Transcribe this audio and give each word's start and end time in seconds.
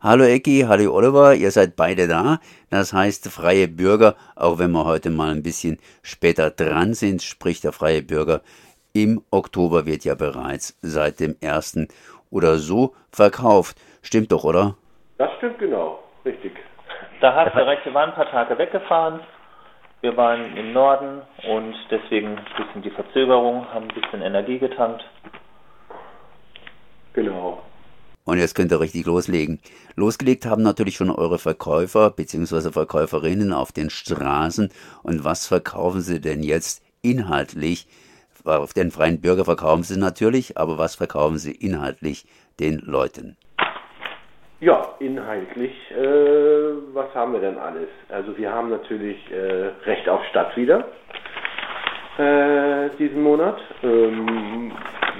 Hallo 0.00 0.22
Ecki, 0.22 0.64
hallo 0.68 0.94
Oliver, 0.94 1.34
ihr 1.34 1.50
seid 1.50 1.74
beide 1.74 2.06
da. 2.06 2.38
Das 2.70 2.92
heißt 2.92 3.32
freie 3.32 3.66
Bürger, 3.66 4.14
auch 4.36 4.60
wenn 4.60 4.70
wir 4.70 4.84
heute 4.84 5.10
mal 5.10 5.32
ein 5.32 5.42
bisschen 5.42 5.78
später 6.02 6.50
dran 6.50 6.94
sind, 6.94 7.20
sprich 7.20 7.60
der 7.60 7.72
freie 7.72 8.00
Bürger 8.00 8.42
im 8.92 9.20
Oktober 9.32 9.86
wird 9.86 10.04
ja 10.04 10.14
bereits 10.14 10.78
seit 10.82 11.18
dem 11.18 11.34
ersten 11.40 11.88
oder 12.30 12.58
so 12.58 12.94
verkauft. 13.10 13.76
Stimmt 14.00 14.30
doch, 14.30 14.44
oder? 14.44 14.76
Das 15.18 15.32
stimmt 15.38 15.58
genau, 15.58 15.98
richtig. 16.24 16.52
Da 17.20 17.34
hast 17.34 17.56
du 17.56 17.66
recht, 17.66 17.84
wir 17.84 17.92
waren 17.92 18.10
ein 18.10 18.14
paar 18.14 18.30
Tage 18.30 18.56
weggefahren. 18.56 19.18
Wir 20.00 20.16
waren 20.16 20.56
im 20.56 20.72
Norden 20.72 21.22
und 21.48 21.74
deswegen 21.90 22.38
ein 22.38 22.44
bisschen 22.56 22.82
die 22.82 22.90
Verzögerung, 22.90 23.66
haben 23.74 23.88
ein 23.88 24.00
bisschen 24.00 24.22
Energie 24.22 24.60
getankt. 24.60 25.04
Genau. 27.14 27.62
Und 28.28 28.36
jetzt 28.36 28.54
könnt 28.54 28.70
ihr 28.72 28.80
richtig 28.80 29.06
loslegen. 29.06 29.58
Losgelegt 29.96 30.44
haben 30.44 30.62
natürlich 30.62 30.96
schon 30.96 31.08
eure 31.08 31.38
Verkäufer 31.38 32.10
bzw. 32.10 32.72
Verkäuferinnen 32.72 33.54
auf 33.54 33.72
den 33.72 33.88
Straßen. 33.88 34.68
Und 35.02 35.24
was 35.24 35.46
verkaufen 35.46 36.02
sie 36.02 36.20
denn 36.20 36.42
jetzt 36.42 36.82
inhaltlich? 37.00 37.86
Auf 38.44 38.74
den 38.74 38.90
freien 38.90 39.22
Bürger 39.22 39.46
verkaufen 39.46 39.82
sie 39.82 39.98
natürlich, 39.98 40.58
aber 40.58 40.76
was 40.76 40.94
verkaufen 40.94 41.38
sie 41.38 41.52
inhaltlich 41.52 42.26
den 42.60 42.80
Leuten? 42.80 43.38
Ja, 44.60 44.82
inhaltlich, 44.98 45.72
äh, 45.90 46.04
was 46.92 47.14
haben 47.14 47.32
wir 47.32 47.40
denn 47.40 47.56
alles? 47.56 47.88
Also 48.10 48.36
wir 48.36 48.52
haben 48.52 48.68
natürlich 48.68 49.16
äh, 49.30 49.70
Recht 49.86 50.06
auf 50.06 50.20
Stadt 50.28 50.54
wieder 50.54 50.86
äh, 52.18 52.90
diesen 52.98 53.22
Monat. 53.22 53.58
Ähm, 53.82 54.72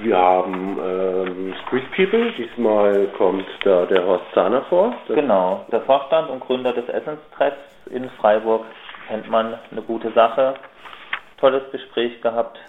wir 0.03 0.17
haben 0.17 0.77
ähm, 0.79 1.55
Street 1.65 1.91
People. 1.95 2.31
Diesmal 2.37 3.07
kommt 3.17 3.45
da 3.63 3.85
der 3.85 4.05
Horst 4.05 4.25
Zahner 4.33 4.61
vor. 4.63 4.93
Das 5.07 5.15
genau, 5.15 5.65
der 5.71 5.81
Vorstand 5.81 6.29
und 6.29 6.39
Gründer 6.41 6.73
des 6.73 6.87
Essenstreffs 6.89 7.57
in 7.91 8.09
Freiburg. 8.11 8.65
Kennt 9.07 9.29
man 9.29 9.57
eine 9.71 9.81
gute 9.81 10.11
Sache. 10.11 10.55
Tolles 11.39 11.63
Gespräch 11.71 12.21
gehabt. 12.21 12.59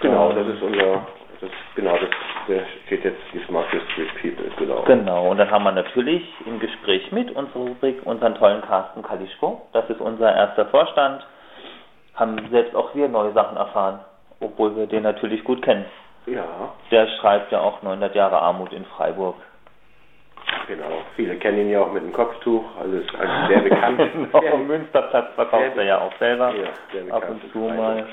Genau, 0.00 0.32
das 0.32 0.46
ist 0.46 0.62
unser, 0.62 1.06
das, 1.40 1.50
genau, 1.74 1.96
das, 1.98 2.08
der 2.48 2.62
steht 2.86 3.04
jetzt 3.04 3.20
diesmal 3.32 3.64
für 3.64 3.80
Street 3.92 4.10
People, 4.20 4.50
genau. 4.58 4.82
Genau, 4.82 5.30
und 5.30 5.38
dann 5.38 5.50
haben 5.50 5.64
wir 5.64 5.72
natürlich 5.72 6.22
im 6.46 6.58
Gespräch 6.58 7.12
mit 7.12 7.30
unserer 7.36 7.60
Rubrik 7.60 8.00
unseren 8.04 8.34
tollen 8.34 8.62
Carsten 8.62 9.02
Kalischko. 9.02 9.60
Das 9.72 9.88
ist 9.90 10.00
unser 10.00 10.34
erster 10.34 10.66
Vorstand 10.66 11.22
haben 12.14 12.36
selbst 12.50 12.74
auch 12.76 12.94
wir 12.94 13.08
neue 13.08 13.32
Sachen 13.32 13.56
erfahren, 13.56 14.00
obwohl 14.40 14.76
wir 14.76 14.86
den 14.86 15.02
natürlich 15.02 15.44
gut 15.44 15.62
kennen. 15.62 15.84
Ja. 16.26 16.44
Der 16.90 17.06
schreibt 17.20 17.52
ja 17.52 17.60
auch 17.60 17.82
900 17.82 18.14
Jahre 18.14 18.40
Armut 18.40 18.72
in 18.72 18.84
Freiburg. 18.84 19.36
Genau, 20.66 21.02
viele 21.16 21.36
kennen 21.36 21.58
ihn 21.58 21.70
ja 21.70 21.80
auch 21.80 21.92
mit 21.92 22.02
dem 22.02 22.12
Kopftuch, 22.12 22.64
also 22.80 22.96
ist 22.96 23.14
also 23.14 23.46
sehr 23.48 23.60
bekannt. 23.60 23.98
genau, 24.32 24.54
am 24.54 24.66
Münsterplatz 24.66 25.34
verkauft 25.34 25.76
er 25.76 25.84
ja 25.84 25.98
auch 26.00 26.12
selber 26.18 26.52
ja, 26.54 27.14
ab 27.14 27.28
und 27.28 27.52
zu 27.52 27.58
mal. 27.58 28.06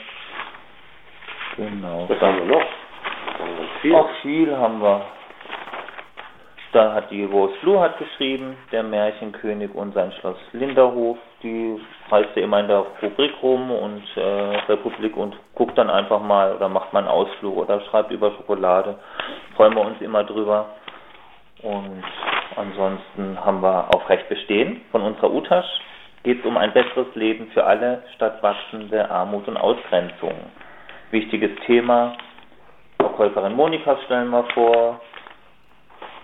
Genau. 1.56 2.06
Was 2.08 2.22
haben 2.22 2.38
wir 2.38 2.46
noch? 2.46 2.66
Haben 3.40 3.58
wir 3.58 3.68
viel? 3.82 3.96
Auch 3.96 4.10
viel 4.22 4.56
haben 4.56 4.82
wir. 4.82 5.06
Da 6.74 6.94
hat 6.94 7.12
die 7.12 7.24
Rose 7.24 7.54
Blue 7.62 7.80
hat 7.80 7.98
geschrieben, 7.98 8.58
der 8.72 8.84
Märchenkönig 8.84 9.74
und 9.74 9.94
sein 9.94 10.12
Schloss 10.20 10.38
Linderhof. 10.52 11.18
Die 11.42 11.80
reist 12.10 12.36
ja 12.36 12.44
immer 12.44 12.60
in 12.60 12.68
der 12.68 12.86
Rubrik 13.02 13.32
rum 13.42 13.72
und 13.72 14.04
äh, 14.16 14.58
Republik 14.68 15.16
und 15.16 15.36
guckt 15.56 15.78
dann 15.78 15.90
einfach 15.90 16.22
mal 16.22 16.56
oder 16.56 16.68
macht 16.68 16.92
mal 16.92 17.00
einen 17.00 17.08
Ausflug 17.08 17.56
oder 17.56 17.80
schreibt 17.82 18.12
über 18.12 18.32
Schokolade. 18.32 18.96
Freuen 19.56 19.76
wir 19.76 19.82
uns 19.82 20.02
immer 20.02 20.24
drüber. 20.24 20.68
Und 21.64 22.04
ansonsten 22.56 23.44
haben 23.44 23.62
wir 23.62 23.88
auf 23.96 24.08
Recht 24.10 24.28
bestehen 24.30 24.82
von 24.92 25.02
unserer 25.02 25.32
Utasch. 25.32 25.66
Geht 26.24 26.40
es 26.40 26.46
um 26.46 26.58
ein 26.58 26.74
besseres 26.74 27.08
Leben 27.16 27.48
für 27.54 27.64
alle 27.64 28.04
statt 28.16 28.44
wachsende 28.44 29.10
Armut 29.10 29.48
und 29.48 29.56
Ausgrenzung. 29.58 30.36
Wichtiges 31.12 31.52
Thema. 31.66 32.14
Verkäuferin 33.00 33.56
Monika 33.56 33.98
stellen 34.06 34.30
wir 34.30 34.44
vor, 34.54 35.00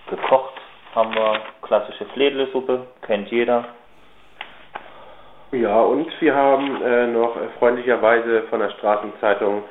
Gekocht 0.09 0.53
haben 0.96 1.14
wir 1.16 1.40
klassische 1.62 2.06
Fledlesuppe, 2.14 2.88
kennt 3.02 3.30
jeder. 3.30 3.66
Ja, 5.52 5.81
und 5.81 6.09
wir 6.19 6.36
haben 6.36 6.81
äh, 6.81 7.08
noch 7.08 7.36
freundlicherweise 7.59 8.44
von 8.50 8.59
der 8.59 8.72
Straßenzeitung 8.72 9.63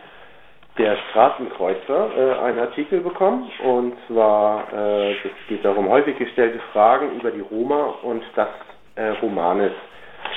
der 0.78 0.96
Straßenkreuzer 1.10 2.10
äh, 2.16 2.44
einen 2.44 2.58
Artikel 2.60 3.00
bekommen. 3.00 3.50
Und 3.64 3.94
zwar, 4.06 4.72
äh, 4.72 5.12
es 5.12 5.48
geht 5.48 5.64
darum, 5.64 5.88
häufig 5.88 6.16
gestellte 6.18 6.60
Fragen 6.72 7.16
über 7.16 7.30
die 7.30 7.40
Roma 7.40 7.94
und 8.02 8.22
das 8.34 8.48
äh, 8.94 9.08
Romanes. 9.22 9.72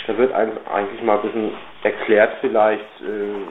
Da 0.08 0.18
wird 0.18 0.34
eigentlich 0.34 1.02
mal 1.04 1.18
ein 1.18 1.22
bisschen 1.22 1.52
erklärt 1.84 2.34
vielleicht, 2.42 3.02
äh, 3.02 3.46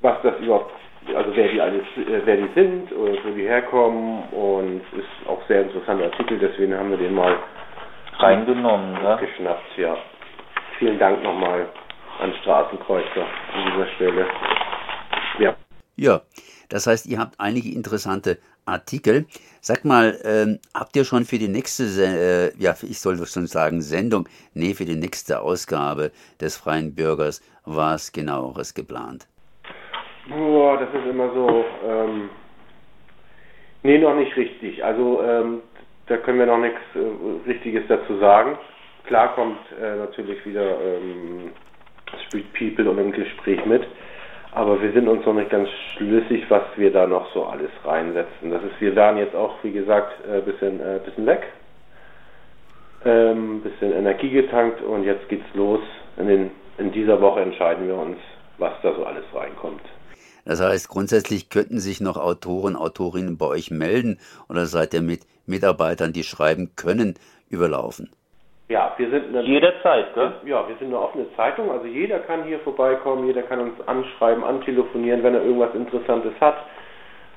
was 0.00 0.20
das 0.22 0.38
überhaupt 0.38 0.77
also 1.14 1.30
wer 1.34 1.48
die 1.48 1.60
alles, 1.60 1.84
äh, 1.96 2.20
wer 2.24 2.36
die 2.36 2.48
sind 2.54 2.92
oder 2.92 3.12
wo 3.24 3.30
die 3.34 3.42
herkommen 3.42 4.24
und 4.30 4.80
ist 4.96 5.28
auch 5.28 5.40
sehr 5.48 5.62
interessanter 5.62 6.04
Artikel, 6.04 6.38
deswegen 6.38 6.74
haben 6.76 6.90
wir 6.90 6.98
den 6.98 7.14
mal 7.14 7.38
reingenommen, 8.18 8.96
geschnappt, 9.20 9.76
ja. 9.76 9.96
Vielen 10.78 10.98
Dank 10.98 11.22
nochmal 11.22 11.68
an 12.20 12.32
Straßenkreuzer 12.42 13.26
an 13.54 13.72
dieser 13.72 13.86
Stelle. 13.94 14.26
Ja. 15.38 15.56
Ja, 15.96 16.20
das 16.68 16.86
heißt, 16.86 17.06
ihr 17.06 17.18
habt 17.18 17.34
einige 17.38 17.72
interessante 17.74 18.38
Artikel. 18.64 19.26
Sag 19.60 19.84
mal, 19.84 20.18
ähm, 20.24 20.60
habt 20.74 20.94
ihr 20.94 21.04
schon 21.04 21.24
für 21.24 21.38
die 21.38 21.48
nächste, 21.48 21.84
äh, 21.84 22.62
ja, 22.62 22.74
ich 22.82 23.00
soll 23.00 23.24
schon 23.26 23.46
sagen 23.46 23.82
Sendung, 23.82 24.28
nee, 24.54 24.74
für 24.74 24.84
die 24.84 24.96
nächste 24.96 25.40
Ausgabe 25.40 26.12
des 26.40 26.56
Freien 26.56 26.94
Bürgers 26.94 27.40
was 27.64 28.12
genaueres 28.12 28.74
geplant? 28.74 29.26
Boah, 30.28 30.78
das 30.78 30.88
ist 30.90 31.08
immer 31.08 31.32
so. 31.32 31.64
Ähm, 31.88 32.30
nee, 33.82 33.98
noch 33.98 34.14
nicht 34.14 34.36
richtig. 34.36 34.84
Also 34.84 35.22
ähm, 35.22 35.62
da 36.06 36.18
können 36.18 36.38
wir 36.38 36.46
noch 36.46 36.58
nichts 36.58 36.80
äh, 36.94 37.48
Richtiges 37.48 37.84
dazu 37.88 38.18
sagen. 38.18 38.58
Klar 39.06 39.34
kommt 39.34 39.58
äh, 39.80 39.96
natürlich 39.96 40.44
wieder 40.44 40.80
ähm, 40.82 41.52
Street 42.26 42.52
People 42.52 42.90
und 42.90 42.98
ein 42.98 43.12
Gespräch 43.12 43.64
mit, 43.64 43.86
aber 44.52 44.82
wir 44.82 44.92
sind 44.92 45.08
uns 45.08 45.24
noch 45.24 45.32
nicht 45.32 45.50
ganz 45.50 45.68
schlüssig, 45.96 46.44
was 46.50 46.62
wir 46.76 46.92
da 46.92 47.06
noch 47.06 47.32
so 47.32 47.46
alles 47.46 47.70
reinsetzen. 47.84 48.50
Das 48.50 48.62
ist, 48.62 48.80
wir 48.80 48.94
waren 48.96 49.16
jetzt 49.16 49.34
auch, 49.34 49.54
wie 49.62 49.72
gesagt, 49.72 50.12
ein 50.26 50.38
äh, 50.38 50.42
bisschen, 50.42 50.80
äh, 50.80 51.00
bisschen 51.04 51.24
weg, 51.26 51.42
ähm, 53.04 53.62
bisschen 53.62 53.92
Energie 53.92 54.30
getankt 54.30 54.82
und 54.82 55.04
jetzt 55.04 55.26
geht's 55.30 55.54
los. 55.54 55.80
In, 56.18 56.28
den, 56.28 56.50
in 56.76 56.92
dieser 56.92 57.20
Woche 57.20 57.40
entscheiden 57.40 57.86
wir 57.86 57.96
uns, 57.96 58.18
was 58.58 58.72
da 58.82 58.92
so 58.94 59.06
alles 59.06 59.24
reinkommt. 59.34 59.82
Das 60.48 60.62
heißt, 60.62 60.88
grundsätzlich 60.88 61.50
könnten 61.50 61.78
sich 61.78 62.00
noch 62.00 62.16
Autoren, 62.16 62.74
Autorinnen 62.74 63.36
bei 63.36 63.44
euch 63.44 63.70
melden 63.70 64.18
oder 64.48 64.64
seid 64.64 64.94
ihr 64.94 65.02
mit 65.02 65.20
Mitarbeitern, 65.46 66.14
die 66.14 66.22
schreiben 66.22 66.70
können, 66.74 67.16
überlaufen? 67.50 68.08
Ja, 68.70 68.94
wir 68.96 69.10
sind 69.10 69.28
eine, 69.28 69.42
jederzeit, 69.42 70.14
gell? 70.14 70.32
Ja, 70.46 70.66
wir 70.66 70.74
sind 70.76 70.86
eine 70.88 71.00
offene 71.00 71.26
Zeitung, 71.36 71.70
also 71.70 71.84
jeder 71.84 72.20
kann 72.20 72.44
hier 72.44 72.60
vorbeikommen, 72.60 73.26
jeder 73.26 73.42
kann 73.42 73.60
uns 73.60 73.74
anschreiben, 73.86 74.42
antelefonieren, 74.42 75.22
wenn 75.22 75.34
er 75.34 75.42
irgendwas 75.42 75.74
Interessantes 75.74 76.32
hat, 76.40 76.56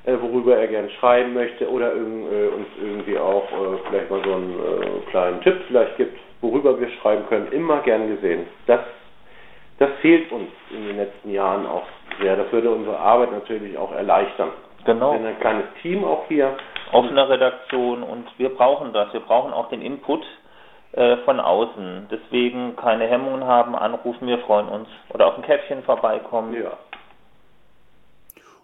äh, 0.05 0.15
worüber 0.21 0.55
er 0.55 0.67
gern 0.67 0.89
schreiben 0.91 1.33
möchte 1.33 1.69
oder 1.69 1.93
äh, 1.93 1.97
uns 1.97 2.67
irgendwie 2.81 3.17
auch 3.17 3.43
äh, 3.51 3.77
vielleicht 3.89 4.09
mal 4.09 4.23
so 4.23 4.35
einen 4.35 4.55
kleinen 5.09 5.41
Tipp 5.41 5.57
vielleicht 5.67 5.97
gibt, 5.97 6.17
worüber 6.39 6.79
wir 6.79 6.89
schreiben 7.01 7.25
können, 7.27 7.51
immer 7.51 7.81
gern 7.81 8.07
gesehen. 8.07 8.47
Das, 8.67 8.79
das 9.79 9.89
fehlt 9.99 10.31
uns 10.31 10.49
in 10.69 10.87
den 10.87 10.95
letzten 10.95 11.31
Jahren 11.31 11.65
auch 11.65 11.83
sehr. 12.19 12.35
Das 12.35 12.51
würde 12.51 12.71
unsere 12.71 12.97
Arbeit 12.97 13.31
natürlich 13.31 13.77
auch 13.77 13.91
erleichtern. 13.91 14.49
Genau. 14.85 15.11
Wir 15.11 15.19
sind 15.19 15.27
ein 15.27 15.39
kleines 15.39 15.65
Team 15.81 16.03
auch 16.03 16.25
hier. 16.27 16.57
Offene 16.91 17.29
Redaktion 17.29 18.03
und 18.03 18.27
wir 18.37 18.49
brauchen 18.49 18.93
das. 18.93 19.13
Wir 19.13 19.21
brauchen 19.21 19.53
auch 19.53 19.69
den 19.69 19.81
Input 19.81 20.25
äh, 20.93 21.17
von 21.17 21.39
außen. 21.39 22.07
Deswegen 22.11 22.75
keine 22.75 23.07
Hemmungen 23.07 23.45
haben, 23.45 23.75
anrufen, 23.75 24.27
wir 24.27 24.39
freuen 24.39 24.67
uns. 24.67 24.87
Oder 25.13 25.27
auf 25.27 25.37
ein 25.37 25.43
Käffchen 25.43 25.83
vorbeikommen. 25.83 26.53
Ja. 26.53 26.77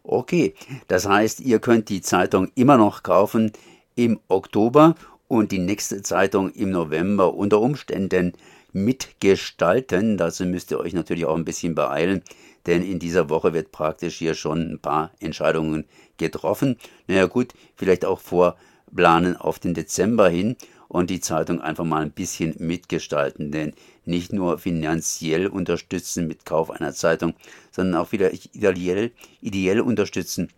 Okay, 0.04 0.54
das 0.88 1.08
heißt, 1.08 1.42
ihr 1.42 1.60
könnt 1.60 1.90
die 1.90 2.02
Zeitung 2.02 2.50
immer 2.56 2.78
noch 2.78 3.04
kaufen 3.04 3.52
im 3.96 4.20
Oktober 4.30 4.96
und 5.28 5.52
die 5.52 5.60
nächste 5.60 6.02
Zeitung 6.02 6.50
im 6.52 6.72
November 6.72 7.34
unter 7.34 7.60
Umständen 7.60 8.34
mitgestalten. 8.72 10.18
Dazu 10.18 10.46
müsst 10.46 10.72
ihr 10.72 10.80
euch 10.80 10.94
natürlich 10.94 11.26
auch 11.26 11.36
ein 11.36 11.46
bisschen 11.46 11.76
beeilen 11.76 12.24
denn 12.68 12.84
in 12.84 13.00
dieser 13.00 13.30
Woche 13.30 13.54
wird 13.54 13.72
praktisch 13.72 14.18
hier 14.18 14.36
schon 14.36 14.74
ein 14.74 14.80
paar 14.80 15.12
Entscheidungen 15.20 15.86
getroffen. 16.18 16.78
Naja 17.08 17.26
gut, 17.26 17.54
vielleicht 17.76 18.06
auch 18.06 18.20
vorplanen 18.20 19.36
auf 19.36 19.58
den 19.58 19.74
Dezember 19.74 20.30
hin 20.30 20.56
und 20.88 21.10
die 21.10 21.20
Zeitung 21.20 21.60
einfach 21.60 21.84
mal 21.84 22.04
ein 22.04 22.12
bisschen 22.12 22.56
mitgestalten, 22.60 23.52
denn 23.52 23.74
nicht 24.06 24.32
nur 24.32 24.60
finanziell 24.60 25.48
unterstützen 25.48 26.28
mit 26.28 26.46
Kauf 26.46 26.70
einer 26.70 26.94
Zeitung, 26.94 27.34
sondern 27.72 28.00
auch 28.00 28.12
wieder 28.12 28.32
ideell, 28.54 29.12
ideell 29.42 29.82
unterstützen 29.82 30.50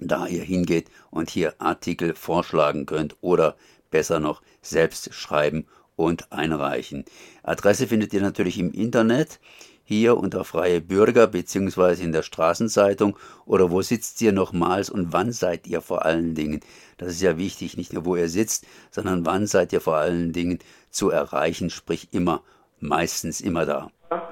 da 0.00 0.26
ihr 0.26 0.42
hingeht 0.42 0.88
und 1.10 1.30
hier 1.30 1.54
Artikel 1.58 2.14
vorschlagen 2.14 2.86
könnt 2.86 3.16
oder 3.20 3.56
besser 3.90 4.18
noch 4.18 4.42
selbst 4.62 5.14
schreiben 5.14 5.66
und 5.96 6.32
einreichen. 6.32 7.04
Adresse 7.42 7.86
findet 7.86 8.12
ihr 8.14 8.22
natürlich 8.22 8.58
im 8.58 8.72
Internet, 8.72 9.38
hier 9.90 10.16
unter 10.16 10.44
Freie 10.44 10.80
Bürger 10.80 11.26
beziehungsweise 11.26 12.04
in 12.04 12.12
der 12.12 12.22
Straßenzeitung 12.22 13.16
oder 13.44 13.72
wo 13.72 13.82
sitzt 13.82 14.22
ihr 14.22 14.30
nochmals 14.30 14.88
und 14.88 15.12
wann 15.12 15.32
seid 15.32 15.66
ihr 15.66 15.80
vor 15.80 16.04
allen 16.04 16.36
Dingen? 16.36 16.60
Das 16.96 17.08
ist 17.08 17.22
ja 17.22 17.36
wichtig, 17.36 17.76
nicht 17.76 17.92
nur 17.92 18.04
wo 18.04 18.14
ihr 18.14 18.28
sitzt, 18.28 18.68
sondern 18.92 19.26
wann 19.26 19.46
seid 19.46 19.72
ihr 19.72 19.80
vor 19.80 19.96
allen 19.96 20.32
Dingen 20.32 20.60
zu 20.90 21.10
erreichen, 21.10 21.70
sprich 21.70 22.06
immer, 22.12 22.42
meistens 22.78 23.40
immer 23.40 23.66
da. 23.66 23.88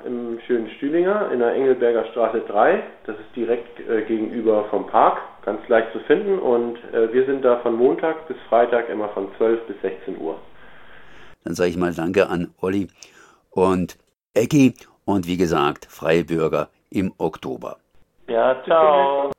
Im 0.07 0.39
schönen 0.47 0.71
Stühlinger 0.77 1.33
in 1.33 1.41
der 1.41 1.55
Engelberger 1.55 2.05
Straße 2.13 2.43
3, 2.47 2.81
das 3.07 3.17
ist 3.17 3.35
direkt 3.35 3.81
äh, 3.81 4.03
gegenüber 4.03 4.67
vom 4.71 4.87
Park, 4.87 5.19
ganz 5.45 5.61
leicht 5.67 5.93
zu 5.93 5.99
finden 6.07 6.39
und 6.39 6.77
äh, 6.93 7.13
wir 7.13 7.27
sind 7.27 7.45
da 7.45 7.59
von 7.63 7.75
Montag 7.75 8.29
bis 8.29 8.37
Freitag 8.49 8.89
immer 8.89 9.09
von 9.09 9.27
12 9.37 9.67
bis 9.67 9.77
16 9.83 10.21
Uhr. 10.21 10.39
Dann 11.43 11.55
sage 11.57 11.71
ich 11.71 11.77
mal 11.77 11.93
Danke 11.93 12.29
an 12.29 12.55
Olli 12.61 12.87
und 13.51 13.99
Ecki 14.35 14.75
und 15.09 15.27
wie 15.27 15.39
gesagt, 15.39 15.87
Freie 15.87 16.23
Bürger 16.23 16.69
im 16.91 17.15
Oktober. 17.17 17.79
Ja, 18.29 18.63
ciao. 18.65 19.33